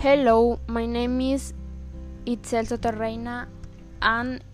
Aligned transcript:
Hello, 0.00 0.60
my 0.68 0.86
name 0.86 1.20
is 1.20 1.54
Itzel 2.24 2.68
Soterreina, 2.70 3.48
and 4.00 4.44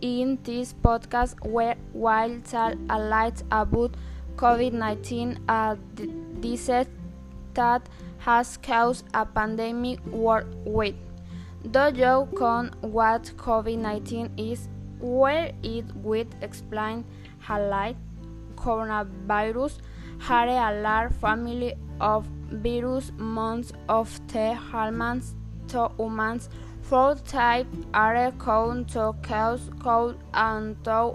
in 0.00 0.36
this 0.42 0.74
podcast, 0.74 1.36
where 1.46 1.76
while 1.92 2.40
tell 2.40 2.74
a 2.90 2.98
light 2.98 3.40
about 3.52 3.94
COVID-19, 4.34 5.48
a 5.48 5.78
disease 6.40 6.88
that 7.54 7.88
has 8.18 8.56
caused 8.56 9.04
a 9.14 9.24
pandemic 9.24 10.04
worldwide. 10.06 10.96
Do 11.70 11.92
you 11.94 12.02
know 12.02 12.28
what 12.80 13.30
COVID-19 13.36 14.30
is? 14.36 14.68
Where 14.98 15.52
it 15.62 15.84
will 16.02 16.26
explain 16.42 17.04
how 17.38 17.62
light 17.62 17.96
coronavirus 18.56 19.78
had 20.18 20.48
a 20.48 20.82
large 20.82 21.12
family 21.12 21.74
of 22.00 22.26
virus 22.50 23.12
months 23.16 23.72
of 23.88 24.08
the 24.28 24.54
humans 24.72 25.34
to 25.68 25.90
humans 25.98 26.48
four 26.82 27.14
type 27.14 27.66
are 27.94 28.32
known 28.32 28.84
to 28.86 29.14
cause 29.22 29.70
cold 29.80 30.16
and 30.34 30.82
to 30.84 31.14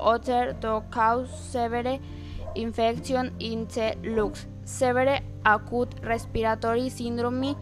other 0.00 0.56
to 0.60 0.82
cause 0.90 1.28
severe 1.50 1.98
infection 2.54 3.32
in 3.38 3.66
the 3.66 3.94
lungs, 4.04 4.46
severe 4.64 5.20
acute 5.44 5.94
respiratory 6.02 6.88
syndrome, 6.88 7.56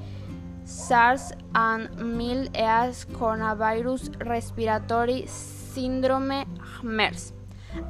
SARS 0.64 1.32
and 1.54 1.88
mild 1.98 2.56
as 2.56 3.04
coronavirus 3.06 4.24
respiratory 4.28 5.26
syndrome 5.26 6.44
MERS, 6.82 7.32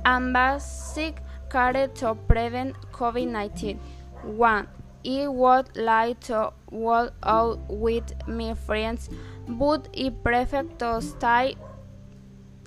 and 0.05 0.33
basic 0.33 1.17
care 1.51 1.89
to 1.89 2.15
prevent 2.15 2.75
COVID-19. 2.93 3.79
1. 4.23 4.69
I 5.05 5.27
would 5.27 5.77
like 5.77 6.21
to 6.21 6.53
walk 6.71 7.13
out 7.23 7.59
with 7.69 8.13
my 8.27 8.55
friends, 8.55 9.11
but 9.49 9.89
I 9.97 10.11
prefer 10.11 10.63
to 10.79 11.03
stay 11.03 11.57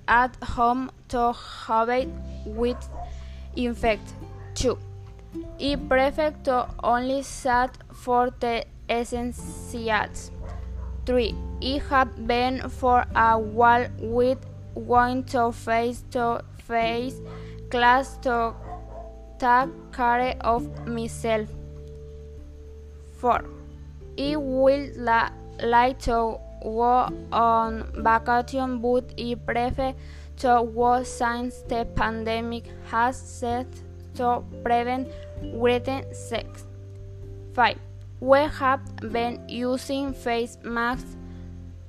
at 0.07 0.35
home 0.43 0.91
to 1.09 1.33
avoid 1.69 2.11
with 2.45 2.89
infect. 3.55 4.13
2. 4.55 4.77
I 5.59 5.75
prefer 5.75 6.31
to 6.43 6.67
only 6.83 7.21
sit 7.23 7.71
for 7.93 8.29
the 8.39 8.65
essentials. 8.89 10.31
3. 11.05 11.35
I 11.61 11.81
have 11.89 12.27
been 12.27 12.69
for 12.69 13.05
a 13.15 13.39
while 13.39 13.87
with 13.99 14.39
going 14.75 15.23
to 15.25 15.51
face 15.51 16.03
to 16.11 16.43
face 16.67 17.21
class 17.69 18.17
to 18.17 18.53
take 19.39 19.69
care 19.91 20.35
of 20.41 20.87
myself. 20.87 21.49
4. 23.25 23.43
I 24.19 24.35
will 24.35 24.87
la 24.97 25.29
like 25.63 25.97
to 26.01 26.37
go 26.61 27.09
on 27.31 27.89
vacation, 28.07 28.77
but 28.81 29.05
I 29.17 29.33
prefer 29.33 29.95
to 30.37 30.69
go 30.75 31.01
since 31.01 31.63
the 31.67 31.87
pandemic 31.95 32.65
has 32.91 33.17
set 33.17 33.65
to 34.13 34.43
prevent 34.63 35.09
greater 35.57 36.03
sex. 36.13 36.65
5. 37.55 37.79
We 38.19 38.37
have 38.59 38.81
been 39.11 39.41
using 39.49 40.13
face 40.13 40.59
masks 40.63 41.17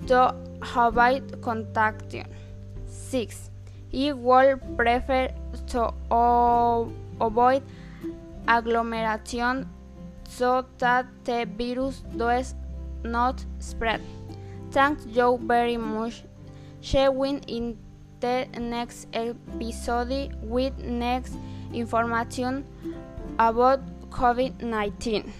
to 0.06 0.34
avoid 0.74 1.42
contagion. 1.42 2.28
6. 2.86 3.50
I 3.92 4.12
would 4.12 4.76
prefer 4.78 5.28
to 5.68 5.92
avoid 7.20 7.62
agglomeration 8.48 9.68
so 10.28 10.64
that 10.78 11.06
the 11.24 11.46
virus 11.58 12.04
does 12.16 12.54
not 13.02 13.44
spread. 13.58 14.00
Thank 14.70 14.98
you 15.06 15.38
very 15.42 15.76
much. 15.76 16.24
Showing 16.80 17.40
in 17.48 17.78
the 18.20 18.46
next 18.58 19.08
episode 19.12 20.36
with 20.42 20.78
next 20.78 21.34
information 21.72 22.64
about 23.38 23.80
COVID 24.10 24.62
19. 24.62 25.32